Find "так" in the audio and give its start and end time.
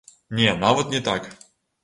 1.09-1.31